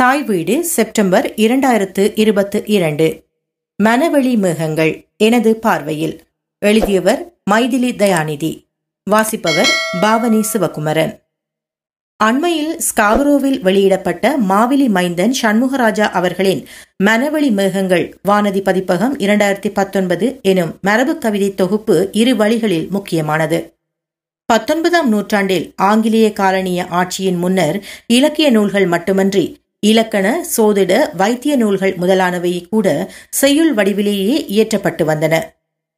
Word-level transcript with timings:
தாய் 0.00 0.22
வீடு 0.22 0.64
செப்டம்பர் 0.64 1.32
இரண்டாயிரத்து 1.36 2.12
இருபத்து 2.14 2.62
இரண்டு. 2.66 3.24
மனவெளி 3.84 4.36
மேகங்கள் 4.36 5.06
எனது 5.16 5.56
பார்வையில். 5.56 6.22
எழுதியவர் 6.58 7.34
மைதிலி 7.50 7.90
தயாநிதி. 7.96 8.66
வாசிப்பவர் 9.04 9.70
பாவனி 10.02 10.40
சிவகுமரன். 10.40 11.22
அண்மையில் 12.16 12.78
ஸ்காவரோவில் 12.78 13.60
வெளியிடப்பட்ட 13.60 14.38
மாவிலி 14.38 14.88
மைந்தன் 14.88 15.34
சண்முகராஜா 15.42 16.08
அவர்களின் 16.10 16.66
மனவெளி 17.04 17.50
மேகங்கள் 17.50 18.16
வானதி 18.28 18.60
பதிப்பகம் 18.60 19.18
இரண்டாயிரத்தி 19.18 19.68
பத்தொன்பது 19.68 20.38
எனும் 20.42 20.78
மரபு 20.80 21.18
கவிதை 21.18 21.54
தொகுப்பு 21.54 22.08
இரு 22.12 22.36
வழிகளில் 22.36 22.88
முக்கியமானது. 22.90 23.76
பத்தொன்பதாம் 24.46 25.08
நூற்றாண்டில் 25.08 25.72
ஆங்கிலேய 25.76 26.32
காலனிய 26.40 26.86
ஆட்சியின் 26.90 27.38
முன்னர் 27.38 27.84
இலக்கிய 28.06 28.50
நூல்கள் 28.50 28.86
மட்டுமன்றி 28.86 29.46
இலக்கண 29.82 30.26
சோதிட 30.56 30.92
வைத்திய 31.16 31.56
நூல்கள் 31.56 31.94
முதலானவை 31.96 32.68
கூட 32.68 33.10
செய்யுள் 33.30 33.74
வடிவிலேயே 33.74 34.36
இயற்றப்பட்டு 34.54 35.04
வந்தன. 35.04 35.34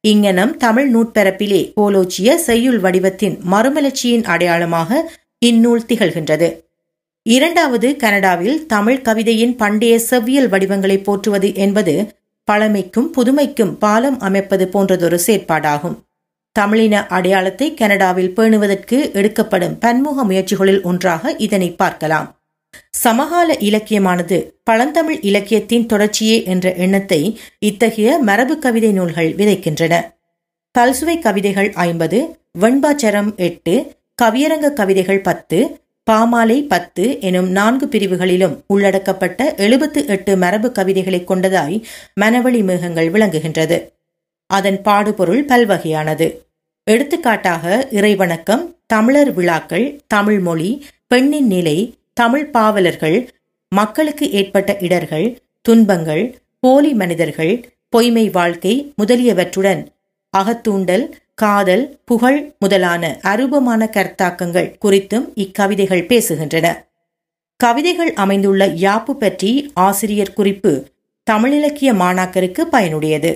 இங்கனம் 0.01 0.57
தமிழ் 0.57 0.89
நூற்பரப்பிலே 0.95 1.61
கோலோச்சிய 1.75 2.35
செய்யுள் 2.35 2.79
வடிவத்தின் 2.79 3.37
மறுமலர்ச்சியின் 3.51 4.23
அடையாளமாக 4.23 5.11
இந்நூல் 5.39 5.85
திகழ்கின்றது. 5.87 6.49
இரண்டாவது 7.23 7.95
கனடாவில் 7.95 8.65
தமிழ் 8.65 9.01
கவிதையின் 9.01 9.55
பண்டைய 9.55 9.99
செவ்வியல் 9.99 10.49
வடிவங்களை 10.49 10.97
போற்றுவது 10.97 11.55
என்பது 11.55 11.95
பழமைக்கும் 12.43 13.09
புதுமைக்கும் 13.17 13.73
பாலம் 13.77 14.19
அமைப்பது 14.19 14.65
போன்றதொரு 14.73 15.19
செயற்பாடாகும். 15.27 15.97
தமிழின 16.51 17.07
அடையாளத்தை 17.07 17.73
கனடாவில் 17.73 18.33
பேணுவதற்கு 18.35 19.13
எடுக்கப்படும் 19.13 19.77
பன்முக 19.79 20.23
முயற்சிகளில் 20.23 20.81
ஒன்றாக 20.81 21.33
இதனை 21.37 21.71
பார்க்கலாம். 21.71 22.40
சமகால 22.89 23.53
இலக்கியமானது 23.53 24.37
பழந்தமிழ் 24.63 25.19
இலக்கியத்தின் 25.21 25.85
தொடர்ச்சியே 25.85 26.45
என்ற 26.45 26.73
எண்ணத்தை 26.73 27.39
இத்தகைய 27.59 28.17
மரபு 28.17 28.59
கவிதை 28.59 28.91
நூல்கள் 28.91 29.35
விதைக்கின்றன. 29.35 29.93
பல்சுவை 30.79 31.19
கவிதைகள் 31.19 31.71
ஐம்பது 31.73 32.35
வெண்பாச்சரம் 32.59 33.35
எட்டு 33.35 33.95
கவியரங்க 34.21 34.73
கவிதைகள் 34.73 35.21
பத்து 35.21 35.79
பாமாலை 36.11 36.67
பத்து 36.67 37.21
எனும் 37.21 37.49
நான்கு 37.49 37.85
பிரிவுகளிலும் 37.85 38.55
உள்ளடக்கப்பட்ட 38.73 39.57
எழுபத்து 39.57 40.07
எட்டு 40.07 40.37
மரபு 40.37 40.71
கவிதைகளை 40.71 41.23
கொண்டதாய் 41.27 41.83
மனவழி 42.21 42.63
மேகங்கள் 42.63 43.11
விளங்குகின்றது. 43.11 43.77
அதன் 44.45 44.81
பாடுபொருள் 44.81 45.45
பல்வகையானது. 45.45 46.27
எடுத்துக்காட்டாக 46.83 47.87
இறைவணக்கம் 47.91 48.63
தமிழர் 48.85 49.33
விழாக்கள் 49.33 50.01
தமிழ் 50.07 50.39
மொழி 50.39 50.85
பெண்ணின் 51.07 51.47
நிலை 51.47 51.77
தமிழ் 52.21 52.47
பாவலர்கள் 52.49 53.17
மக்களுக்கு 53.71 54.25
ஏற்பட்ட 54.31 54.71
இடர்கள் 54.79 55.27
துன்பங்கள் 55.65 56.23
போலி 56.63 56.91
மனிதர்கள் 56.93 57.53
பொய்மை 57.89 58.25
வாழ்க்கை 58.29 58.73
முதலியவற்றுடன் 59.01 59.81
அகத்தூண்டல் 60.33 61.05
காதல் 61.35 61.85
புகழ் 62.05 62.39
முதலான 62.59 63.03
அரூபமான 63.23 63.81
கர்த்தாக்கங்கள் 63.95 64.69
குறித்தும் 64.83 65.25
இக்கவிதைகள் 65.35 66.07
பேசுகின்றன. 66.11 66.67
கவிதைகள் 67.59 68.11
அமைந்துள்ள 68.13 68.61
யாப்பு 68.83 69.13
பற்றி 69.13 69.51
ஆசிரியர் 69.85 70.33
குறிப்பு 70.33 70.71
தமிழிலக்கிய 71.27 71.89
மாணாக்கருக்கு 72.01 72.61
பயனுடையது. 72.71 73.31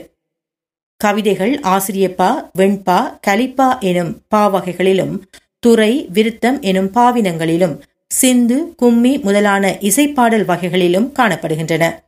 கவிதைகள் 1.01 1.53
ஆசிரியப்பா 1.73 2.29
வெண்பா 2.59 2.99
கலிப்பா 3.27 3.69
எனும் 3.89 4.13
பாவகைகளிலும் 4.35 5.15
துறை 5.59 5.91
விருத்தம் 6.13 6.59
எனும் 6.61 6.89
பாவினங்களிலும் 6.95 7.75
சிந்து 8.07 8.75
கும்மி 8.75 9.17
முதலான 9.17 9.77
இசைப்பாடல் 9.79 10.45
வகைகளிலும் 10.45 11.13
காணப்படுகின்றன. 11.15 12.03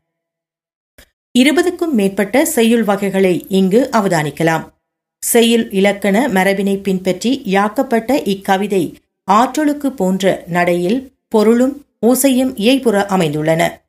இருபதுக்கும் 1.40 1.92
மேற்பட்ட 1.92 2.46
செய்யுள் 2.46 2.84
வகைகளை 2.84 3.46
இங்கு 3.50 3.90
அவதானிக்கலாம். 3.92 4.74
செய்யுள் 5.20 5.72
இலக்கண 5.72 6.28
மரபினை 6.28 6.82
பின்பற்றி 6.82 7.42
யாக்கப்பட்ட 7.46 8.22
இக்கவிதை 8.24 8.96
ஆற்றலுக்கு 9.24 9.92
போன்ற 9.92 10.44
நடையில் 10.48 11.12
பொருளும் 11.28 11.86
ஓசையும் 12.02 12.54
இயைபுற 12.56 13.06
அமைந்துள்ளன. 13.06 13.82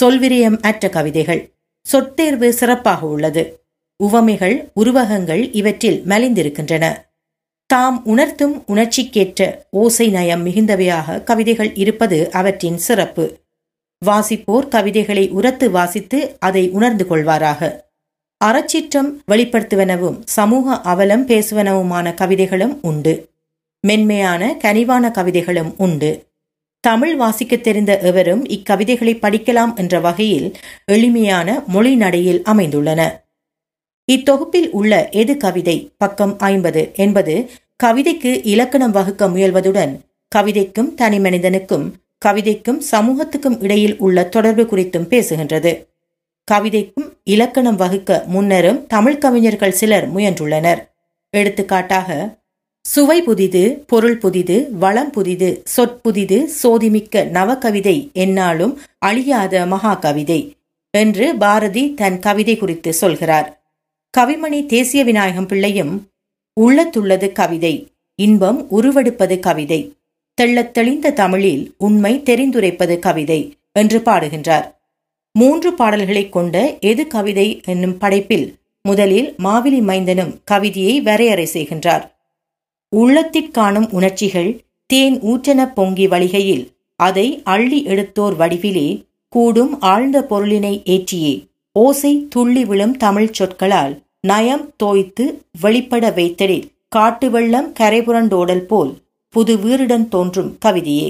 சொல்விரயம் 0.00 0.58
அற்ற 0.62 0.88
கவிதைகள். 0.88 1.52
சொற்தேர்வு 1.92 2.48
சிறப்பாக 2.48 3.06
உள்ளது. 3.06 3.62
உவமைகள் 3.96 4.70
உருவகங்கள் 4.74 5.52
இவற்றில் 5.52 6.02
மலிந்திருக்கின்றன. 6.06 7.07
தாம் 7.72 8.04
உணர்த்தும் 8.04 8.64
உணர்ச்சிக்கேற்ற 8.66 9.66
ஓசை 9.70 10.08
நயம் 10.08 10.46
மிகுந்தவையாக 10.46 11.24
கவிதைகள் 11.24 11.74
இருப்பது 11.74 12.30
அவற்றின் 12.30 12.78
சிறப்பு. 12.78 13.36
வாசிப்போர் 14.06 14.68
கவிதைகளை 14.68 15.28
உரத்து 15.28 15.70
வாசித்து 15.70 16.36
அதை 16.38 16.70
உணர்ந்து 16.70 17.06
கொள்வாராக. 17.10 17.80
அறச்சீற்றம் 18.44 19.20
வெளிப்படுத்துவனவும் 19.30 20.18
சமூக 20.24 20.80
அவலம் 20.80 21.28
பேசுவனவுமான 21.28 22.14
கவிதைகளும் 22.14 22.78
உண்டு. 22.82 23.28
மென்மையான 23.80 24.56
கனிவான 24.64 25.10
கவிதைகளும் 25.10 25.74
உண்டு. 25.78 26.26
தமிழ் 26.80 27.20
வாசிக்கத் 27.20 27.60
தெரிந்த 27.60 27.98
எவரும் 27.98 28.48
இக்கவிதைகளை 28.48 29.14
படிக்கலாம் 29.14 29.74
என்ற 29.74 30.00
வகையில் 30.00 30.56
எளிமையான 30.84 31.62
மொழி 31.66 31.94
நடையில் 31.94 32.42
அமைந்துள்ளன. 32.42 33.27
இத்தொகுப்பில் 34.12 34.70
உள்ள 34.70 35.08
எது 35.08 35.36
கவிதை? 35.36 35.90
பக்கம் 35.98 36.38
ஐம்பது. 36.38 36.92
என்பது 36.94 37.50
கவிதைக்கு 37.84 38.40
இலக்கணம் 38.44 38.90
வகுக்க 38.90 39.28
முயல்வதுடன் 39.28 39.98
கவிதைக்கும் 40.34 40.94
தனி 40.94 41.18
மனிதனுக்கும் 41.18 41.94
கவிதைக்கும் 42.24 42.80
சமூகத்துக்கும் 42.90 43.62
இடையில் 43.62 43.96
உள்ள 43.98 44.24
தொடர்பு 44.24 44.62
குறித்தும் 44.62 45.08
பேசுகின்றது. 45.08 45.86
கவிதைக்கும் 46.52 47.12
இலக்கணம் 47.24 47.76
வகுக்க 47.76 48.24
முன்னரும் 48.34 48.86
தமிழ் 48.86 49.18
கவிஞர்கள் 49.18 49.72
சிலர் 49.72 50.14
முயன்றுள்ளனர். 50.14 50.88
எடுத்துக்காட்டாக 51.30 52.38
சுவை 52.82 53.22
புதிது 53.22 53.84
பொருள் 53.86 54.18
புதிது 54.18 54.68
வளம் 54.72 55.10
புதிது 55.10 55.62
சொற்புதிது 55.76 56.48
சோதிமிக்க 56.62 57.24
நவகவிதை 57.24 58.12
என்னாலும் 58.12 58.80
அழியாத 58.98 59.66
மகா 59.66 59.94
கவிதை 59.94 60.56
என்று 60.90 61.36
பாரதி 61.36 61.94
தன் 61.94 62.18
கவிதை 62.18 62.56
குறித்து 62.56 62.92
சொல்கிறார். 62.92 63.57
கவிமணி 64.16 64.66
தேசிய 64.66 65.04
விநாயகம் 65.04 65.46
பிள்ளையும் 65.46 66.08
உள்ளத்துள்ளது 66.60 67.32
கவிதை 67.32 67.86
இன்பம் 68.14 68.70
உருவெடுப்பது 68.70 69.38
கவிதை 69.38 69.92
தெள்ளத் 70.34 70.74
தெளிந்த 70.74 71.10
தமிழில் 71.10 71.74
உண்மை 71.78 72.22
தெரிந்துரைப்பது 72.24 72.98
கவிதை 72.98 73.56
என்று 73.72 73.98
பாடுகின்றார். 73.98 74.66
மூன்று 75.32 75.74
பாடல்களை 75.74 76.28
கொண்ட 76.28 76.78
எது 76.78 77.06
கவிதை 77.06 77.60
என்னும் 77.64 77.98
படைப்பில் 77.98 78.54
முதலில் 78.82 79.34
மாவிலி 79.38 79.80
மைந்தனும் 79.80 80.32
கவிதையை 80.44 81.00
வரையறை 81.00 81.48
செய்கின்றார். 81.52 82.04
உள்ளத்திற்காணும் 82.96 83.90
உணர்ச்சிகள் 83.90 84.50
தேன் 84.86 85.20
ஊற்றன 85.20 85.74
பொங்கி 85.74 86.08
வழிகையில் 86.08 86.64
அதை 86.96 87.42
அள்ளி 87.44 87.84
எடுத்தோர் 87.84 88.36
வடிவிலே 88.36 88.88
கூடும் 89.28 89.80
ஆழ்ந்த 89.80 90.26
பொருளினை 90.30 90.74
ஏற்றியே 90.84 91.47
ஓசை 91.80 92.12
துள்ளி 92.34 92.62
விழும் 92.64 92.96
தமிழ் 92.96 93.30
சொற்களால் 93.30 93.94
நயம் 94.20 94.64
தோய்த்து 94.82 95.24
வெளிப்பட 95.60 96.10
வைத்தடில் 96.10 96.66
காட்டு 96.88 97.26
வெள்ளம் 97.30 97.68
கரைபுரண்டோடல் 97.80 98.64
போல் 98.70 98.92
புது 99.34 99.54
வீருடன் 99.56 100.06
தோன்றும் 100.08 100.50
கவிதையே. 100.64 101.08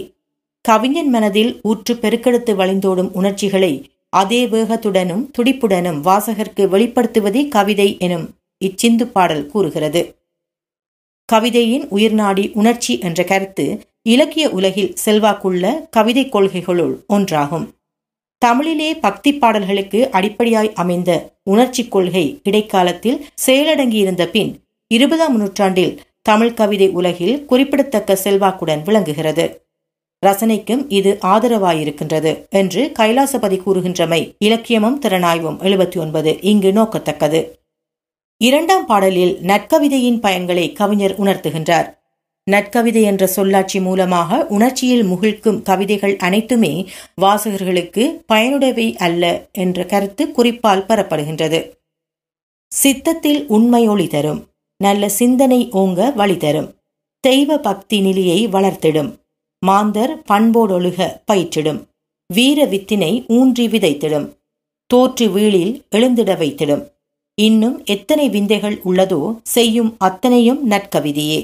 கவிஞன் 0.65 1.11
மனதில் 1.11 1.53
ஊற்று 1.63 1.95
பெருக்கெடுத்து 1.95 2.53
வழிந்தோடும் 2.61 3.11
உணர்ச்சிகளை 3.13 3.73
அதே 4.11 4.41
வேகத்துடனும் 4.47 5.25
துடிப்புடனும் 5.39 6.03
வாசகர்க்கு 6.09 6.67
வெளிப்படுத்துவதே 6.75 7.49
கவிதை 7.49 7.89
எனும் 7.99 8.27
இச்சிந்து 8.65 9.07
பாடல் 9.07 9.47
கூறுகிறது. 9.47 10.03
கவிதையின் 11.33 11.87
உயிர்நாடி 11.97 12.45
உணர்ச்சி 12.55 12.95
என்ற 12.99 13.23
கருத்து 13.25 13.67
இலக்கிய 14.03 14.47
உலகில் 14.51 14.95
செல்வாக்குள்ள 15.05 15.65
கவிதை 15.91 16.25
கொள்கைகளுள் 16.29 16.95
ஒன்றாகும். 17.09 17.67
தமிழிலே 18.39 18.95
பக்தி 18.95 19.35
பாடல்களுக்கு 19.35 20.09
அடிப்படையாய் 20.13 20.73
அமைந்த 20.73 21.11
உணர்ச்சி 21.45 21.89
கொள்கை 21.89 22.41
இடைக்காலத்தில் 22.43 23.27
செயலடங்கியிருந்த 23.47 24.27
பின் 24.27 24.63
இருபதாம் 24.87 25.37
நூற்றாண்டில் 25.37 26.01
தமிழ் 26.23 26.55
கவிதை 26.55 26.89
உலகில் 26.89 27.45
குறிப்பிடத்தக்க 27.45 28.19
செல்வாக்குடன் 28.25 28.83
விளங்குகிறது. 28.83 29.67
ரசனைக்கும் 30.27 30.85
இது 30.89 31.19
ஆதரவாயிருக்கின்றது 31.23 32.49
என்று 32.51 32.93
கைலாசபதி 32.99 33.59
கூறுகின்றமை 33.61 34.21
இலக்கியமும் 34.45 34.99
திறனாய்வும் 35.01 35.59
எழுபத்தி 35.63 35.99
ஒன்பது 35.99 36.41
இங்கு 36.41 36.73
நோக்கத்தக்கது. 36.73 37.41
இரண்டாம் 38.41 38.87
பாடலில் 38.87 39.39
நற்கவிதையின் 39.43 40.21
பயன்களை 40.21 40.73
கவிஞர் 40.73 41.21
உணர்த்துகின்றார். 41.21 41.89
நற்கவிதை 42.51 43.03
என்ற 43.03 43.27
சொல்லாட்சி 43.27 43.81
மூலமாக 43.81 44.47
உணர்ச்சியில் 44.47 45.05
முகிழ்க்கும் 45.05 45.63
கவிதைகள் 45.63 46.17
அனைத்துமே 46.17 46.89
வாசகர்களுக்கு 47.23 48.05
பயனுடையவை 48.33 48.97
அல்ல 48.97 49.49
என்ற 49.53 49.85
கருத்து 49.85 50.31
குறிப்பால் 50.31 50.87
பெறப்படுகின்றது. 50.89 51.61
சித்தத்தில் 52.73 53.47
உண்மை 53.47 53.89
ஒளி 53.89 54.07
தரும் 54.07 54.41
நல்ல 54.77 55.09
சிந்தனை 55.09 55.69
ஓங்க 55.73 56.15
வழி 56.15 56.37
தரும் 56.37 56.69
தெய்வ 57.21 57.59
பக்தி 57.59 58.01
நிலையை 58.01 58.41
வளர்த்திடும் 58.47 59.11
மாந்தர் 59.59 60.23
பண்போடொழுக 60.33 61.09
பயிற்றிடும் 61.33 61.81
வீர 62.27 62.67
வித்தினை 62.67 63.25
ஊன்றி 63.29 63.69
விதைத்திடும் 63.69 64.27
தோற்று 64.87 65.27
வீழில் 65.29 65.73
எழுந்திட 65.91 66.35
வைத்திடும். 66.35 66.85
இன்னும் 67.35 67.85
எத்தனை 67.85 68.29
விந்தைகள் 68.29 68.77
உள்ளதோ 68.85 69.21
செய்யும் 69.43 69.97
அத்தனையும் 69.99 70.71
நற்கவிதையே. 70.71 71.41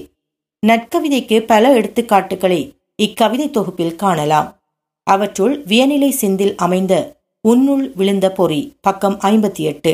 நற்கவிதைக்கு 0.67 1.39
பல 1.41 1.81
எடுத்துக்காட்டுகளை 1.81 2.61
இக்கவிதை 2.97 3.51
தொகுப்பில் 3.51 3.97
காணலாம். 3.97 4.49
அவற்றுள் 5.07 5.55
வியநிலை 5.65 6.09
சிந்தில் 6.11 6.55
அமைந்த 6.57 6.95
உன்னுள் 7.41 7.93
விழுந்த 7.95 8.33
பொறி 8.33 8.61
பக்கம் 8.81 9.17
ஐம்பத்தி 9.21 9.65
எட்டு 9.71 9.93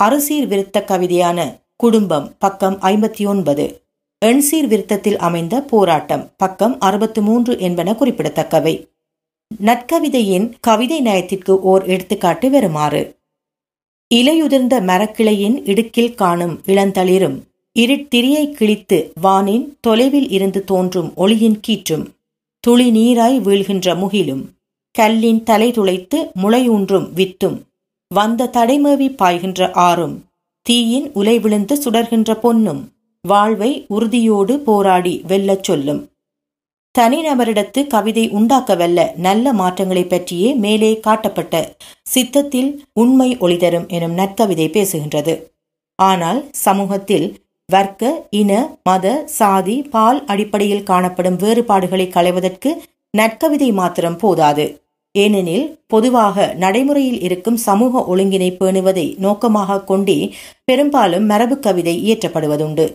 அறுசீர் 0.00 0.46
விருத்த 0.52 0.78
கவிதையான 0.82 1.38
குடும்பம் 1.76 2.26
பக்கம் 2.38 2.76
ஐம்பத்தி 2.80 3.26
ஒன்பது 3.26 3.82
எண்சீர் 4.24 4.68
விருத்தத்தில் 4.72 5.18
அமைந்த 5.18 5.60
போராட்டம் 5.60 6.24
பக்கம் 6.36 6.78
அறுபத்து 6.78 7.22
மூன்று 7.22 7.58
என்பன 7.58 7.94
குறிப்பிடத்தக்கவை. 7.94 8.74
நற்கவிதையின் 9.64 10.52
கவிதை 10.60 11.02
நயத்திற்கு 11.02 11.50
ஓர் 11.50 11.84
எடுத்துக்காட்டு 11.84 12.50
வருமாறு. 12.50 13.02
இலையுதிர்ந்த 14.14 14.74
மரக்கிளையின் 14.80 15.56
இடுக்கில் 15.64 16.14
காணும் 16.14 16.60
இளந்தளிரும் 16.66 17.38
இருட்டிரியை 17.82 18.44
கிழித்து 18.50 18.98
வானின் 19.22 19.64
தொலைவில் 19.80 20.28
இருந்து 20.36 20.60
தோன்றும் 20.64 21.10
ஒளியின் 21.14 21.60
கீற்றும். 21.66 22.06
துளி 22.64 22.86
நீராய் 22.90 23.38
வீழ்கின்ற 23.46 23.94
முகிலும் 24.02 24.44
கல்லின் 24.94 25.42
தலை 25.42 25.68
துளைத்து 25.70 26.18
முளையூன்றும் 26.42 27.06
வித்தும். 27.18 27.58
வந்த 28.08 28.50
தடைமேவி 28.52 29.08
பாய்கின்ற 29.20 29.70
ஆறும் 29.72 30.16
தீயின் 30.66 31.08
உலை 31.12 31.38
விழுந்து 31.38 31.74
சுடர்கின்ற 31.82 32.34
பொன்னும். 32.34 32.82
வாழ்வை 33.24 33.72
உறுதியோடு 33.88 34.54
போராடி 34.58 35.14
வெல்லச் 35.28 35.66
சொல்லும். 35.68 36.00
தனிநபரிடத்து 36.94 37.80
கவிதை 37.86 38.24
உண்டாக்கவல்ல 38.30 39.00
நல்ல 39.16 39.52
மாற்றங்களை 39.52 40.04
பற்றியே 40.04 40.50
மேலே 40.64 40.90
காட்டப்பட்ட 41.00 41.54
சித்தத்தில் 42.02 42.70
உண்மை 42.92 43.30
ஒளிதரும் 43.40 43.86
எனும் 43.88 44.16
நற்கவிதை 44.18 44.66
பேசுகின்றது. 44.76 45.34
ஆனால் 45.98 46.40
சமூகத்தில் 46.52 47.28
வர்க்க 47.68 48.10
இன 48.30 48.50
மத 48.82 49.06
சாதி 49.28 49.74
பால் 49.90 50.20
அடிப்படையில் 50.24 50.86
காணப்படும் 50.90 51.36
வேறுபாடுகளை 51.36 52.06
களைவதற்கு 52.08 52.70
நற்கவிதை 53.14 53.68
மாத்திரம் 53.72 54.16
போதாது. 54.16 54.64
ஏனெனில் 55.14 55.66
பொதுவாக 55.86 56.46
நடைமுறையில் 56.54 57.20
இருக்கும் 57.20 57.58
சமூக 57.58 58.02
ஒழுங்கினை 58.12 58.50
பேணுவதை 58.52 59.06
நோக்கமாக 59.18 59.80
கொண்டே 59.82 60.18
பெரும்பாலும் 60.64 61.26
மரபு 61.26 61.56
கவிதை 61.58 61.94
இயற்றப்படுவதுண்டு. 62.04 62.86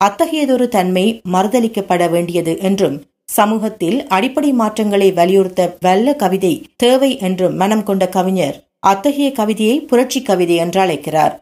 அத்தகையதொரு 0.00 0.66
தன்மை 0.68 1.06
மறுதளிக்கப்பட 1.32 2.04
வேண்டியது 2.10 2.52
என்றும் 2.60 2.96
சமூகத்தில் 3.32 3.98
அடிப்படை 4.08 4.50
மாற்றங்களை 4.52 5.08
வலியுறுத்த 5.12 5.62
வல்ல 5.80 6.16
கவிதை 6.16 6.54
தேவை 6.76 7.10
என்றும் 7.20 7.56
மனம் 7.56 7.84
கொண்ட 7.84 8.04
கவிஞர் 8.08 8.56
அத்தகைய 8.86 9.28
கவிதையை 9.32 9.76
புரட்சி 9.84 10.20
கவிதை 10.22 10.56
என்று 10.56 10.80
அழைக்கிறார் 10.80 11.34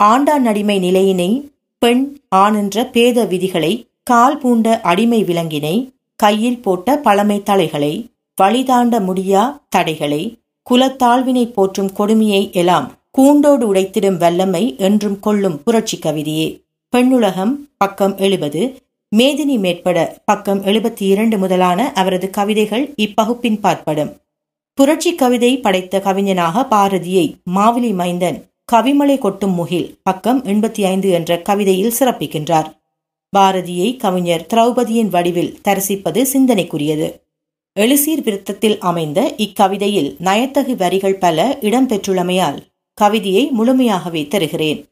ஆண்டான் 0.00 0.46
அடிமை 0.46 0.76
நிலையினை 0.78 1.30
பெண் 1.78 2.02
ஆணென்ற 2.34 2.84
பேத 2.90 3.24
விதிகளை 3.24 3.72
கால் 4.02 4.38
பூண்ட 4.38 4.80
அடிமை 4.80 5.24
விலங்கினை 5.24 5.76
கையில் 6.16 6.62
போட்ட 6.62 6.96
பழமை 6.96 7.42
தலைகளை 7.42 7.92
வழிதாண்ட 8.38 9.00
முடியா 9.00 9.42
தடைகளை 9.68 10.22
குலத்தாழ்வினை 10.70 11.52
போற்றும் 11.52 11.92
கொடுமையை 11.92 12.50
எல்லாம் 12.52 12.86
கூண்டோடு 13.10 13.74
உடைத்திடும் 13.74 14.16
வல்லமை 14.16 14.74
என்றும் 14.76 15.20
கொள்ளும் 15.20 15.62
புரட்சி 15.62 15.98
கவிதையே. 15.98 16.48
பெண்ணுலகம் 16.92 17.54
பக்கம் 17.76 18.16
எழுபது. 18.16 18.62
மேதினி 19.16 19.56
மேற்பட 19.58 19.98
பக்கம் 20.24 20.64
எழுபத்தி 20.64 21.02
இரண்டு 21.02 21.38
முதலான 21.38 21.92
அவரது 21.92 22.30
கவிதைகள் 22.30 22.84
இப்பகுப்பின் 22.96 23.60
பார்ப்படும் 23.60 24.12
புரட்சி 24.78 25.14
கவிதை 25.14 25.52
படைத்த 25.60 25.98
கவிஞனாக 25.98 26.64
பாரதியை 26.70 27.26
மாவிலி 27.54 27.92
மைந்தன் 27.94 28.38
கவிமலை 28.72 29.18
கொட்டும் 29.18 29.54
முகில் 29.54 29.98
பக்கம் 30.02 30.44
எண்பத்தி 30.44 30.84
ஐந்து 30.84 31.10
என்ற 31.10 31.42
கவிதையில் 31.42 31.92
சிறப்பிக்கின்றார். 31.98 32.72
பாரதியை 33.36 33.96
கவிஞர் 33.96 34.46
திரௌபதியின் 34.54 35.08
வடிவில் 35.08 35.58
தரிசிப்பது 35.62 36.26
சிந்தனைக்குரியது. 36.32 37.20
எழுசீர் 37.80 38.22
விருத்தத்தில் 38.22 38.78
அமைந்த 38.78 39.34
இக்கவிதையில் 39.36 40.16
நயத்தகு 40.18 40.76
வரிகள் 40.76 41.18
பல 41.18 41.58
இடம்பெற்றுள்ளமையால் 41.60 42.58
கவிதையை 42.94 43.50
முழுமையாகவே 43.50 44.28
தருகிறேன். 44.28 44.88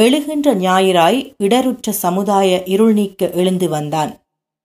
எழுகின்ற 0.00 0.54
ஞாயிறாய் 0.54 1.34
இடருற்ற 1.38 1.90
சமுதாய 1.90 2.62
இருள் 2.62 2.92
நீக்க 2.92 3.30
எழுந்து 3.30 3.68
வந்தான். 3.68 4.16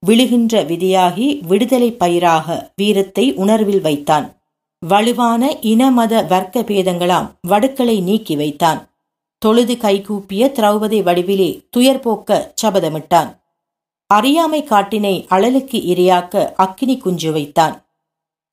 விழுகின்ற 0.07 0.63
விதியாகி 0.63 1.39
விடுதலை 1.41 1.91
பயிராக 1.91 2.71
வீரத்தை 2.75 3.33
உணர்வில் 3.33 3.81
வைத்தான். 3.81 4.38
வலுவான 4.81 5.57
இனமத 5.61 6.27
வர்க்க 6.27 6.61
பேதங்களாம் 6.61 7.31
வடுக்களை 7.47 8.01
நீக்கி 8.01 8.35
வைத்தான். 8.35 8.89
தொழுது 9.37 9.73
கைகூப்பிய 9.73 10.51
திரௌபதி 10.51 11.03
வடிவிலே 11.03 11.67
துயர்போக்க 11.77 12.53
சபதமிட்டான். 12.61 13.37
அறியாமை 14.07 14.63
காட்டினை 14.63 15.25
அழலுக்கு 15.29 15.77
இரையாக்க 15.91 16.53
அக்கினி 16.55 16.97
குஞ்சு 16.97 17.31
வைத்தான். 17.31 17.85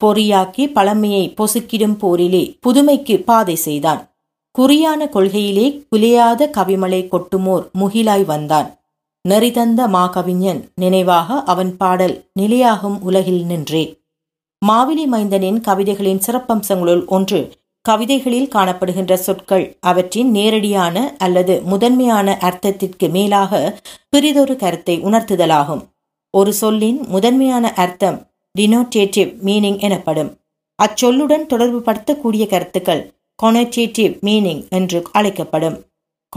பொறியாக்கி 0.05 0.73
பழமையை 0.73 1.35
பொசுக்கிடும் 1.35 1.97
போரிலே 1.97 2.59
புதுமைக்கு 2.61 3.23
பாதை 3.23 3.55
செய்தான். 3.55 4.03
குறியான 4.59 5.09
கொள்கையிலே 5.09 5.87
குலையாத 5.97 6.51
கவிமலை 6.57 7.09
கொட்டுமோர் 7.09 7.71
முகிலாய் 7.79 8.25
வந்தான். 8.25 8.77
நெறிதந்த 9.29 9.89
மாகவிஞன் 9.89 10.69
நினைவாக 10.75 11.43
அவன் 11.43 11.77
பாடல் 11.77 12.25
நிலையாகும் 12.41 12.99
உலகில் 13.01 13.45
நின்றே. 13.45 13.85
மாவிலி 14.65 15.05
மைந்தனின் 15.13 15.61
கவிதைகளின் 15.61 16.21
சிறப்பம்சங்களுள் 16.27 17.07
ஒன்று. 17.07 17.53
கவிதைகளில் 17.83 18.49
காணப்படுகின்ற 18.49 19.15
சொற்கள் 19.15 19.77
அவற்றின் 19.81 20.31
நேரடியான 20.31 21.15
அல்லது 21.19 21.63
முதன்மையான 21.63 22.39
அர்த்தத்திற்கு 22.41 23.11
மேலாக 23.11 23.79
பிரிதொரு 24.09 24.57
கருத்தை 24.57 25.03
உணர்த்துதலாகும். 25.03 25.87
ஒரு 26.31 26.53
சொல்லின் 26.53 27.05
முதன்மையான 27.09 27.73
அர்த்தம் 27.73 28.27
டினோட்டேட்டிவ் 28.59 29.37
மீனிங் 29.45 29.79
எனப்படும். 29.79 30.37
அச்சொல்லுடன் 30.83 31.47
தொடர்பு 31.47 31.93
படுத்தக்கூடிய 31.93 32.47
கருத்துக்கள் 32.47 33.13
கொனோட்டேட்டிவ் 33.43 34.19
மீனிங் 34.23 34.69
என்று 34.69 35.03
அழைக்கப்படும். 35.13 35.85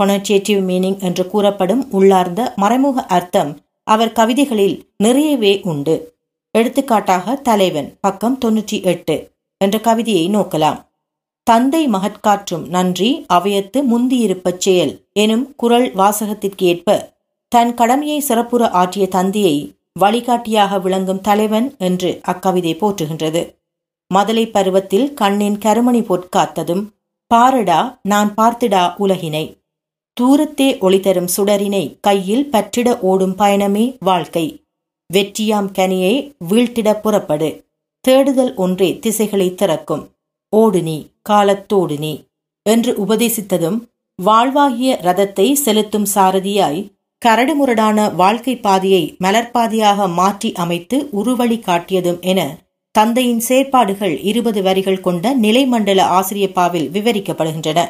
கொனோட்டேட்டிவ் 0.00 0.62
மீனிங் 0.70 0.98
என்று 0.98 1.26
கூறப்படும் 1.26 1.90
உள்ளார்ந்த 1.90 2.52
மறைமுக 2.56 3.06
அர்த்தம் 3.06 3.58
அவர் 3.82 4.12
கவிதைகளில் 4.12 4.88
நிறையவே 4.96 5.60
உண்டு. 5.62 6.09
எடுத்துக்காட்டாக 6.54 7.34
தலைவன் 7.36 7.88
பக்கம் 8.00 8.38
தொன்னூற்றி 8.44 8.78
எட்டு 8.82 9.16
என்ற 9.60 9.76
கவிதையை 9.78 10.24
நோக்கலாம். 10.28 10.78
தந்தை 11.46 11.82
மகற்காற்றும் 11.88 12.64
நன்றி 12.68 13.10
அவையத்து 13.26 13.78
முந்தியிருப்பச் 13.82 14.62
செயல் 14.64 14.92
எனும் 15.12 15.44
குரல் 15.56 15.88
வாசகத்திற்கு 15.94 16.64
ஏற்ப 16.72 16.96
தன் 17.52 17.74
கடமையை 17.74 18.18
சிறப்புற 18.20 18.70
ஆற்றிய 18.70 19.06
தந்தையை 19.08 19.56
வழிகாட்டியாக 19.92 20.78
விளங்கும் 20.78 21.20
தலைவன் 21.20 21.68
என்று 21.78 22.10
அக்கவிதை 22.26 22.74
போற்றுகின்றது. 22.82 23.42
மதலை 24.10 24.44
பருவத்தில் 24.50 25.08
கண்ணின் 25.14 25.58
கருமணி 25.58 26.02
பொற்காத்ததும் 26.10 26.84
பாரடா 27.30 27.80
நான் 28.02 28.30
பார்த்திடா 28.36 28.82
உலகினை. 28.98 29.44
தூரத்தே 30.16 30.68
ஒளிதரும் 30.86 31.30
சுடரினை 31.36 31.84
கையில் 32.00 32.48
பற்றிட 32.52 32.88
ஓடும் 33.00 33.36
பயணமே 33.38 33.84
வாழ்க்கை. 34.00 34.46
வெற்றியாம் 35.12 35.68
கனியை 35.78 36.14
வீழ்த்திட 36.50 36.88
புறப்படு. 37.00 37.48
தேடுதல் 38.04 38.54
ஒன்றே 38.54 38.98
திசைகளை 38.98 39.54
திறக்கும். 39.54 40.02
ஓடு 40.52 40.82
நீ 40.82 40.96
காலத்தோடு 41.22 41.96
நீ 41.98 42.12
என்று 42.62 42.92
உபதேசித்ததும் 43.04 43.78
வாழ்வாகிய 44.18 44.90
ரதத்தை 45.02 45.46
செலுத்தும் 45.52 46.06
சாரதியாய் 46.14 46.80
கரடுமுரடான 47.22 47.98
வாழ்க்கை 48.14 48.54
பாதையை 48.56 49.16
மலர்பாதையாக 49.20 50.08
மாற்றி 50.12 50.52
அமைத்து 50.52 50.96
உருவழி 51.12 51.58
காட்டியதும் 51.60 52.20
என 52.20 52.40
தந்தையின் 52.94 53.40
செயற்பாடுகள் 53.40 54.14
இருபது 54.22 54.62
வரிகள் 54.62 55.00
கொண்ட 55.00 55.34
நிலைமண்டல 55.36 56.06
ஆசிரியப்பாவில் 56.18 56.88
விவரிக்கப்படுகின்றன. 56.96 57.80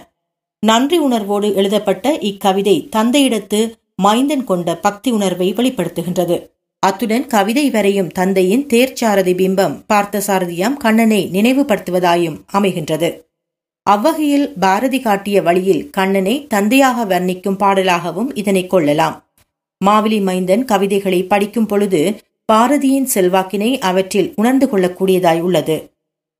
நன்றி 0.62 0.98
உணர்வோடு 0.98 1.54
எழுதப்பட்ட 1.54 2.14
இக்கவிதை 2.30 2.88
தந்தையிடத்து 2.96 3.60
மைந்தன் 4.02 4.44
கொண்ட 4.44 4.76
பக்தி 4.76 5.10
உணர்வை 5.10 5.48
வெளிப்படுத்துகின்றது. 5.52 6.38
அத்துடன் 6.82 7.26
கவிதை 7.26 7.70
வரையும் 7.70 8.08
தந்தையின் 8.08 8.62
தேர்ச்சாரதி 8.66 9.32
பிம்பம் 9.40 9.74
பார்த்த 9.86 10.22
சாரதியாம் 10.26 10.76
கண்ணனை 10.76 11.18
நினைவுபடுத்துவதாயும் 11.32 12.38
அமைகின்றது. 12.52 13.08
அவ்வகையில் 13.86 14.46
பாரதி 14.58 15.00
காட்டிய 15.00 15.42
வழியில் 15.42 15.90
கண்ணனை 15.90 16.34
தந்தையாக 16.46 17.04
வர்ணிக்கும் 17.04 17.58
பாடலாகவும் 17.58 18.30
இதனை 18.34 18.66
கொள்ளலாம். 18.66 19.16
மாவிலி 19.80 20.20
மைந்தன் 20.22 20.64
கவிதைகளை 20.64 21.20
படிக்கும் 21.22 21.66
பொழுது 21.66 22.00
பாரதியின் 22.52 23.08
செல்வாக்கினை 23.14 23.70
அவற்றில் 23.78 24.32
உணர்ந்து 24.36 24.66
கொள்ளக்கூடியதாய் 24.66 25.40
உள்ளது. 25.40 25.76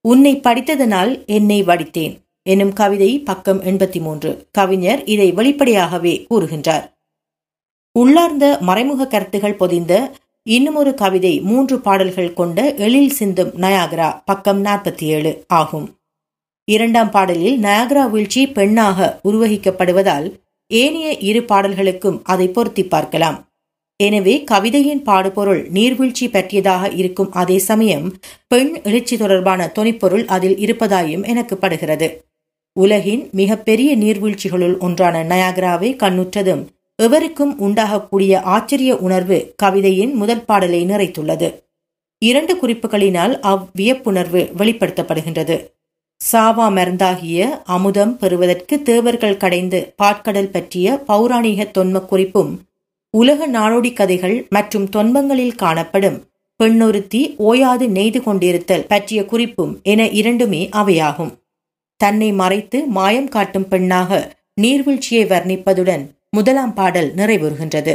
உன்னை 0.05 0.33
படித்ததனால் 0.37 1.13
என்னை 1.27 1.61
வடித்தேன் 1.63 2.15
எனும் 2.43 2.73
கவிதை 2.73 3.11
பக்கம் 3.21 3.61
எண்பத்தி 3.63 4.01
மூன்று 4.01 4.31
கவிஞர் 4.53 5.01
இதை 5.05 5.29
வெளிப்படையாகவே 5.33 6.15
கூறுகின்றார். 6.31 6.87
உள்ளார்ந்த 7.93 8.45
மறைமுக 8.61 9.07
கருத்துகள் 9.07 9.57
பொதிந்த 9.57 9.93
இன்னுமொரு 10.51 10.93
கவிதை 11.01 11.33
மூன்று 11.49 11.77
பாடல்கள் 11.81 12.37
கொண்ட 12.39 12.59
எழில் 12.87 13.13
சிந்தும் 13.19 13.51
நயாகரா 13.65 14.09
பக்கம் 14.29 14.61
நாற்பத்தி 14.65 15.05
ஏழு 15.17 15.33
ஆகும். 15.59 15.87
இரண்டாம் 16.69 17.11
பாடலில் 17.11 17.59
நயாகரா 17.63 18.05
வீழ்ச்சி 18.11 18.43
பெண்ணாக 18.57 19.09
உருவகிக்கப்படுவதால் 19.29 20.27
ஏனைய 20.71 21.11
இரு 21.29 21.41
பாடல்களுக்கும் 21.43 22.19
அதை 22.23 22.47
பொருத்தி 22.49 22.85
பார்க்கலாம். 22.85 23.39
எனவே 24.01 24.35
கவிதையின் 24.51 25.03
பாடுபொருள் 25.03 25.63
நீர்வீழ்ச்சி 25.77 26.27
பற்றியதாக 26.29 26.91
இருக்கும் 27.01 27.31
அதே 27.41 27.59
சமயம் 27.69 28.07
பெண் 28.49 28.73
எழுச்சி 28.83 29.17
தொடர்பான 29.17 29.71
தொனிப்பொருள் 29.77 30.25
அதில் 30.37 30.59
இருப்பதாயும் 30.59 31.27
எனக்கு 31.33 31.57
படுகிறது 31.57 32.09
உலகின் 32.77 33.23
மிகப்பெரிய 33.33 33.91
நீர்வீழ்ச்சிகளுள் 33.97 34.77
ஒன்றான 34.79 35.23
நயாகராவை 35.33 35.91
கண்ணுற்றதும் 36.03 36.63
எவருக்கும் 37.05 37.53
உண்டாகக்கூடிய 37.61 38.33
ஆச்சரிய 38.55 38.93
உணர்வு 38.97 39.37
கவிதையின் 39.63 40.13
முதல் 40.13 40.45
பாடலை 40.45 40.81
நிறைத்துள்ளது. 40.85 41.49
இரண்டு 42.23 42.55
குறிப்புகளினால் 42.55 43.35
அவ்வியப்புணர்வு 43.51 44.41
வெளிப்படுத்தப்படுகின்றது. 44.61 45.57
சாவா 46.21 46.67
மருந்தாகிய 46.77 47.39
அமுதம் 47.65 48.13
பெறுவதற்கு 48.17 48.83
தேவர்கள் 48.83 49.37
கடைந்து 49.37 49.95
பாட்கடல் 50.03 50.51
பற்றிய 50.51 51.03
பௌராணிக 51.09 51.69
தொன்ம 51.79 52.05
குறிப்பும் 52.05 52.53
உலக 53.15 53.49
நாடோடி 53.49 53.93
கதைகள் 53.93 54.37
மற்றும் 54.51 54.87
தொன்பங்களில் 54.89 55.57
காணப்படும் 55.57 56.19
பெண்ணொருத்தி 56.61 57.23
ஓயாது 57.37 57.89
நெய்து 57.89 58.21
கொண்டிருத்தல் 58.23 58.89
பற்றிய 58.89 59.21
குறிப்பும் 59.25 59.73
என 59.83 60.01
இரண்டுமே 60.21 60.63
அவையாகும். 60.73 61.33
தன்னை 62.01 62.33
மறைத்து 62.33 62.79
மாயம் 62.87 63.29
காட்டும் 63.29 63.69
பெண்ணாக 63.69 64.21
நீர்வீழ்ச்சியை 64.61 65.25
வர்ணிப்பதுடன் 65.33 66.05
முதலாம் 66.33 66.75
பாடல் 66.75 67.15
நிறைவுறுகின்றது. 67.15 67.95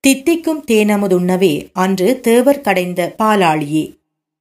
தித்திக்கும் 0.00 0.64
தேனமுதுண்ணவே 0.66 1.70
அன்று 1.72 2.20
தேவர் 2.20 2.60
கடைந்த 2.60 3.14
பாலாளியே. 3.18 3.84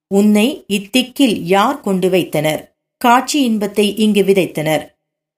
உன்னை 0.07 0.65
இத்திக்கில் 0.67 1.37
யார் 1.41 1.79
கொண்டு 1.79 2.09
வைத்தனர்? 2.09 2.61
காட்சி 2.97 3.41
இன்பத்தை 3.41 3.95
இங்கு 3.95 4.23
விதைத்தனர். 4.23 4.83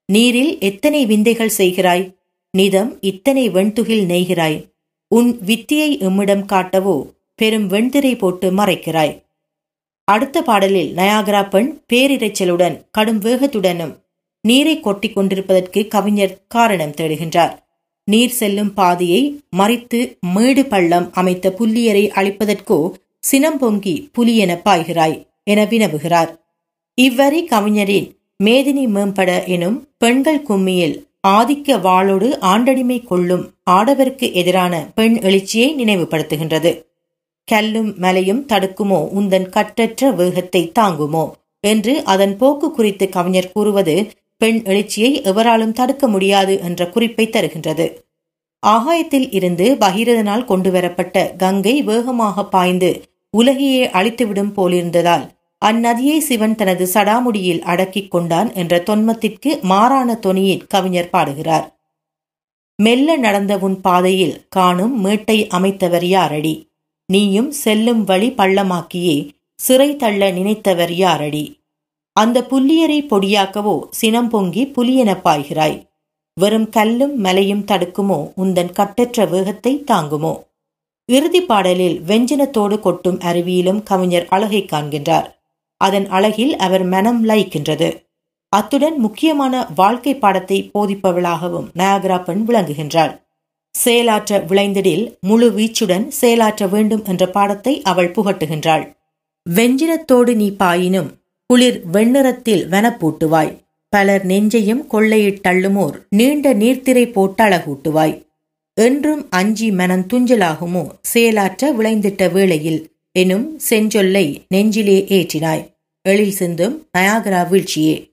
நீரில் 0.06 0.58
எத்தனை 0.60 1.06
விந்தைகள் 1.06 1.56
செய்கிறாய்? 1.58 2.04
நிதம் 2.58 2.98
இத்தனை 3.00 3.50
வெண்துகில் 3.50 4.04
நெய்கிறாய்? 4.06 4.58
உன் 5.08 5.38
வித்தியை 5.46 5.90
எம்மிடம் 5.98 6.46
காட்டவோ 6.52 6.96
பெரும் 7.34 7.70
வெண்திரை 7.70 8.18
போட்டு 8.18 8.50
மறைக்கிறாய்? 8.50 9.14
அடுத்த 10.04 10.42
பாடலில் 10.42 10.94
நயாகரா 10.94 11.50
பெண் 11.50 11.82
பேரிரைச்சலுடன் 11.92 12.76
கடும் 12.90 13.20
வேகத்துடனும் 13.20 13.94
நீரை 14.40 14.80
கொட்டி 14.80 15.08
கொண்டிருப்பதற்கு 15.10 15.88
கவிஞர் 15.88 16.42
காரணம் 16.48 16.96
தேடுகின்றார். 17.00 17.54
நீர் 18.10 18.30
செல்லும் 18.30 18.74
பாதையை 18.74 19.40
மறித்து 19.56 20.18
மேடு 20.34 20.66
பள்ளம் 20.66 21.12
அமைத்த 21.12 21.54
புல்லியரை 21.58 22.02
அழிப்பதற்கோ 22.18 22.90
சினம் 23.18 23.58
பொங்கி 23.58 24.10
புலி 24.12 24.36
என 24.36 24.60
பாய்கிறாய் 24.64 25.16
என 25.44 25.64
வினவுகிறார். 25.64 26.30
இவ்வரி 27.00 27.44
கவிஞரின் 27.44 28.06
மேதினி 28.44 28.84
மேம்பட 28.88 29.46
எனும் 29.46 29.88
பெண்கள் 29.98 30.42
கும்மியில் 30.42 30.94
ஆதிக்க 31.28 31.80
வாளோடு 31.80 32.28
ஆண்டடிமை 32.40 33.04
கொள்ளும் 33.04 33.54
ஆடவருக்கு 33.70 34.32
எதிரான 34.32 34.86
பெண் 34.94 35.18
எழுச்சியை 35.20 35.74
நினைவுபடுத்துகின்றது. 35.78 36.82
கல்லும் 37.44 37.94
மலையும் 37.98 38.46
தடுக்குமோ? 38.52 39.00
உந்தன் 39.18 39.48
கற்றற்ற 39.48 40.14
வேகத்தை 40.14 40.72
தாங்குமோ? 40.78 41.30
என்று 41.60 42.04
அதன் 42.04 42.36
போக்கு 42.36 42.70
குறித்து 42.70 43.08
கவிஞர் 43.08 43.52
கூறுவது 43.52 44.10
பெண் 44.36 44.62
எழுச்சியை 44.64 45.22
எவராலும் 45.22 45.72
தடுக்க 45.72 46.08
முடியாது 46.08 46.60
என்ற 46.60 46.88
குறிப்பை 46.88 47.28
தருகின்றது. 47.28 47.92
ஆகாயத்தில் 48.66 49.32
இருந்து 49.32 49.76
பகீரதனால் 49.80 50.44
கொண்டுவரப்பட்ட 50.44 51.34
கங்கை 51.36 51.82
வேகமாக 51.82 52.44
பாய்ந்து 52.44 53.02
உலகையே 53.30 53.90
அழித்துவிடும் 53.90 54.52
போலிருந்ததால் 54.56 55.28
அந்நதியை 55.64 56.18
சிவன் 56.18 56.54
தனது 56.54 56.88
சடாமுடியில் 56.94 57.60
அடக்கிக் 57.60 58.10
கொண்டான் 58.10 58.52
என்ற 58.52 58.82
தொன்மத்திற்கு 58.86 59.60
மாறான 59.60 60.18
தொனியில் 60.26 60.66
கவிஞர் 60.68 61.10
பாடுகிறார். 61.10 61.74
மெல்ல 62.76 63.16
நடந்த 63.16 63.58
உன் 63.58 63.80
பாதையில் 63.80 64.46
காணும் 64.48 65.00
மேட்டை 65.00 65.46
அமைத்தவர் 65.46 66.04
யாரடி? 66.04 66.68
நீயும் 67.06 67.50
செல்லும் 67.50 68.04
வழி 68.04 68.30
பள்ளமாக்கியே 68.30 69.28
சிறை 69.54 69.96
தள்ள 69.96 70.30
நினைத்தவர் 70.30 70.92
யாரடி? 70.92 71.55
அந்த 72.16 72.38
புல்லியரை 72.50 72.98
பொடியாக்கவோ 73.10 73.74
சினம் 73.90 74.28
பொங்கி 74.28 74.62
புலியென 74.76 75.10
பாய்கிறாய். 75.24 75.76
வெறும் 76.36 76.68
கல்லும் 76.68 77.14
மலையும் 77.16 77.64
தடுக்குமோ? 77.64 78.18
உந்தன் 78.36 78.72
கட்டற்ற 78.72 79.24
வேகத்தை 79.24 79.72
தாங்குமோ? 79.86 80.34
இறுதி 81.08 81.40
பாடலில் 81.40 81.98
வெஞ்சனத்தோடு 82.00 82.76
கொட்டும் 82.80 83.18
அருவியிலும் 83.18 83.82
கவிஞர் 83.82 84.26
அழகை 84.28 84.62
காண்கின்றார். 84.62 85.28
அதன் 85.80 86.08
அழகில் 86.08 86.56
அவர் 86.56 86.84
மனம் 86.84 87.20
லயிக்கின்றது. 87.28 87.88
அத்துடன் 88.48 88.96
முக்கியமான 88.98 89.54
வாழ்க்கை 89.74 90.14
பாடத்தை 90.16 90.58
போதிப்பவளாகவும் 90.74 91.68
நயாகரா 91.74 92.18
பெண் 92.24 92.42
விளங்குகின்றாள். 92.48 93.12
செயலாற்ற 93.74 94.38
விளைந்திடில் 94.40 95.04
முழு 95.20 95.48
வீச்சுடன் 95.50 96.06
செயலாற்ற 96.20 96.66
வேண்டும் 96.66 97.04
என்ற 97.04 97.24
பாடத்தை 97.26 97.82
அவள் 97.82 98.10
புகட்டுகின்றாள். 98.10 98.84
வெஞ்சினத்தோடு 99.46 100.34
நீ 100.34 100.50
பாயினும் 100.50 101.10
குளிர் 101.46 101.82
வெண்ணிறத்தில் 101.92 102.68
வனப்பூட்டுவாய். 102.68 103.58
பலர் 103.88 104.26
நெஞ்சையும் 104.26 104.84
கொள்ளையிட்டள்ளுமோர் 104.90 105.94
நீண்ட 106.08 106.54
நீர்த்திரை 106.54 107.12
போட்டு 107.12 107.44
அழகூட்டுவாய். 107.44 108.22
என்றும் 108.74 109.26
அஞ்சி 109.30 109.70
மனம் 109.70 110.06
துஞ்சலாகுமோ? 110.12 110.88
செயலாற்ற 111.02 111.72
விளைந்திட்ட 111.72 112.32
வேளையில் 112.32 112.90
எனும் 113.12 113.60
செஞ்சொல்லை 113.70 114.44
நெஞ்சிலே 114.48 115.04
ஏற்றினாய். 115.08 115.66
எழில் 116.02 116.32
சிந்தும் 116.32 116.86
நயாகரா 116.98 117.48
வீழ்ச்சியே. 117.48 118.12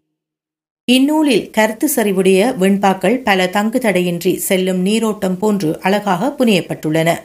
இந்நூலில் 0.85 1.49
கருத்து 1.49 1.89
சரிவுடைய 1.95 2.57
வெண்பாக்கள் 2.57 3.15
பல 3.15 3.47
தங்கு 3.47 3.79
தடையின்றி 3.79 4.37
செல்லும் 4.37 4.81
நீரோட்டம் 4.81 5.37
போன்று 5.37 5.81
அழகாக 5.81 6.35
புனையப்பட்டுள்ளன. 6.37 7.15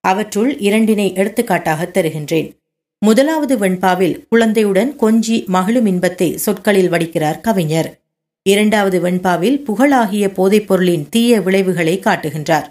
அவற்றுள் 0.00 0.56
இரண்டினை 0.58 1.14
எடுத்துக்காட்டாக 1.14 1.90
தருகின்றேன். 1.94 2.63
முதலாவது 3.02 3.58
வெண்பாவில் 3.58 4.14
குழந்தையுடன் 4.28 4.90
கொஞ்சி 5.00 5.46
மகிழும் 5.46 5.86
இன்பத்தை 5.86 6.36
சொற்களில் 6.36 6.90
வடிக்கிறார் 6.90 7.40
கவிஞர். 7.40 8.00
இரண்டாவது 8.42 8.98
வெண்பாவில் 9.00 9.58
புகழாகிய 9.66 10.24
போதைப்பொருளின் 10.38 11.08
தீய 11.08 11.40
விளைவுகளை 11.40 11.98
காட்டுகின்றார். 11.98 12.68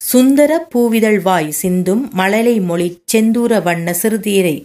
சுந்தர 0.00 0.68
பூவிதழ் 0.74 1.20
வாய் 1.22 1.50
சிந்தும் 1.50 2.02
மழலை 2.12 2.60
மொழி 2.60 3.02
செந்தூர 3.12 3.62
வண்ண 3.62 3.94
சிறுதீரை 4.02 4.56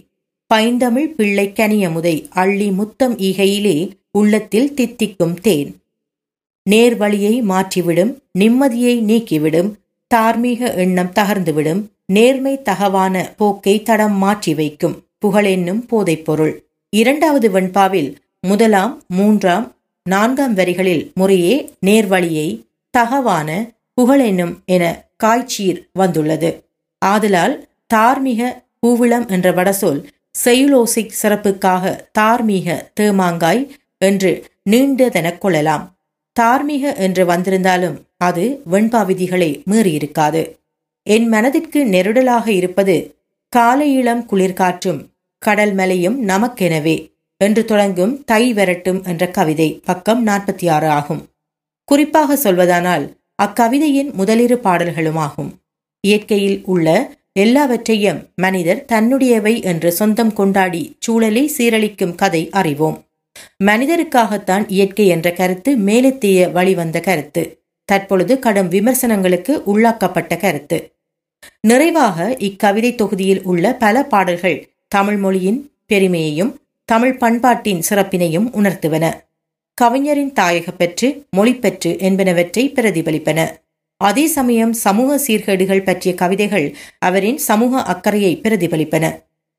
பைந்தமிழ் 0.46 1.14
பிள்ளை 1.14 1.52
கனியமுதை 1.56 2.16
அள்ளி 2.30 2.70
முத்தம் 2.70 3.14
ஈகையிலே 3.18 3.76
உள்ளத்தில் 4.10 4.74
தித்திக்கும் 4.74 5.36
தேன். 5.40 5.70
நேர்வழியை 6.70 7.34
மாற்றிவிடும் 7.42 8.12
நிம்மதியை 8.38 8.94
நீக்கிவிடும் 9.10 9.70
தார்மீக 10.06 10.74
எண்ணம் 10.74 11.14
தகர்ந்துவிடும் 11.14 11.80
நேர்மை 12.06 12.62
தகவான 12.62 13.34
போக்கை 13.36 13.82
தடம் 13.82 14.16
மாற்றி 14.16 14.54
வைக்கும். 14.54 15.04
புகழென்னும் 15.26 15.86
போதைப்பொருள் 15.90 16.54
இரண்டாவது 16.90 17.50
வெண்பாவில் 17.50 18.14
முதலாம் 18.40 19.02
மூன்றாம் 19.06 19.76
நான்காம் 20.02 20.54
வரிகளில் 20.54 21.10
முறையே 21.14 21.72
நேர்வழியை 21.86 22.62
தகவான 22.98 23.72
புகழென்னும் 24.00 24.54
என 24.64 25.04
காய்ச்சீர் 25.16 25.88
வந்துள்ளது. 25.92 26.64
ஆதலால் 26.98 27.68
தார்மீக 27.86 28.62
பூவிளம் 28.86 29.28
என்ற 29.28 29.52
வடசொல் 29.52 30.04
செயுலோசிக் 30.44 31.12
சிறப்புக்காக 31.22 31.98
தார்மீக 32.12 32.92
தேமாங்காய் 33.00 33.68
என்று 33.98 34.44
நீண்டதெனக் 34.70 35.38
கொள்ளலாம். 35.38 35.96
தார்மீக 36.32 36.96
என்று 36.96 37.24
வந்திருந்தாலும் 37.24 38.06
அது 38.16 38.62
வெண்பா 38.70 39.06
விதிகளை 39.06 39.62
மீறியிருக்காது. 39.70 40.60
என் 41.02 41.28
மனதிற்கு 41.28 41.84
நெருடலாக 41.84 42.48
இருப்பது 42.48 43.16
காலை 43.48 43.94
இளம் 43.94 44.26
குளிர்காற்றும் 44.30 45.06
கடல் 45.38 45.74
மலையும் 45.74 46.28
நமக்கெனவே 46.28 47.10
என்று 47.36 47.64
தொடங்கும் 47.64 48.24
தை 48.24 48.52
வரட்டும் 48.52 49.04
என்ற 49.04 49.28
கவிதை 49.28 49.80
பக்கம் 49.84 50.26
நாற்பத்தி 50.26 50.70
ஆறு 50.70 50.88
ஆகும். 50.88 51.28
குறிப்பாக 51.84 52.36
சொல்வதானால் 52.36 53.16
அக்கவிதையின் 53.42 54.12
முதலிரு 54.12 54.60
பாடல்களுமாகும். 54.64 55.50
இயற்கையில் 56.00 56.62
உள்ள 56.64 57.14
எல்லாவற்றையும் 57.32 58.28
மனிதர் 58.36 58.84
தன்னுடையவை 58.92 59.62
என்று 59.62 59.92
சொந்தம் 59.92 60.32
கொண்டாடி 60.32 60.96
சூழலை 60.98 61.52
சீரழிக்கும் 61.58 62.14
கதை 62.14 62.50
அறிவோம். 62.50 63.04
மனிதருக்காகத்தான் 63.64 64.64
இயற்கை 64.68 65.06
என்ற 65.06 65.32
கருத்து 65.32 65.76
மேலெத்திய 65.76 66.50
வழிவந்த 66.52 67.00
கருத்து. 67.00 67.61
தற்பொழுது 67.92 68.34
கடும் 68.38 68.72
விமர்சனங்களுக்கு 68.76 69.62
உள்ளாக்கப்பட்ட 69.66 70.32
கருத்து. 70.36 70.78
நிறைவாக 71.68 72.28
இக்கவிதை 72.48 72.90
தொகுதியில் 72.94 73.42
உள்ள 73.50 73.74
பல 73.84 74.04
பாடல்கள் 74.12 74.58
தமிழ் 74.88 75.18
மொழியின் 75.24 75.60
பெருமையையும் 75.86 76.52
தமிழ் 76.88 77.16
பண்பாட்டின் 77.22 77.82
சிறப்பினையும் 77.88 78.48
உணர்த்துவன. 78.60 79.04
கவிஞரின் 79.78 80.32
தாயகப்பற்று 80.40 81.08
மொழிப்பற்று 81.36 81.90
என்பனவற்றை 82.08 82.64
பிரதிபலிப்பன. 82.72 83.40
அதே 84.00 84.24
சமயம் 84.36 84.72
சமூக 84.84 85.10
சீர்கேடுகள் 85.26 85.84
பற்றிய 85.84 86.12
கவிதைகள் 86.14 86.66
அவரின் 86.98 87.38
சமூக 87.48 87.82
அக்கறையை 87.82 88.32
பிரதிபலிப்பன. 88.42 89.04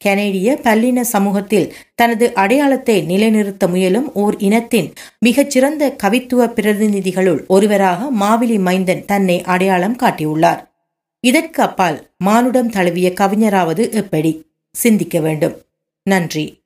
கனேடிய 0.04 0.60
பல்லின 0.64 1.02
சமூகத்தில் 1.02 1.74
தனது 1.96 2.34
அடையாளத்தை 2.34 3.02
நிலைநிறுத்த 3.02 3.68
முயலும் 3.68 4.14
ஓர் 4.14 4.38
இனத்தின் 4.38 4.94
மிகச்சிறந்த 5.20 5.96
கவித்துவ 6.04 6.48
பிரதிநிதிகளுள் 6.50 7.48
ஒருவராக 7.48 8.12
மாவிலி 8.20 8.60
மைந்தன் 8.60 9.06
தன்னை 9.06 9.42
அடையாளம் 9.42 9.98
காட்டியுள்ளார். 10.00 10.72
இதற்கு 11.20 11.64
அப்பால் 11.64 12.10
மானுடம் 12.18 12.70
தழுவிய 12.70 13.14
கவிஞராவது 13.22 13.92
எப்படி? 13.92 14.48
சிந்திக்க 14.72 15.20
வேண்டும். 15.20 15.62
நன்றி. 16.04 16.63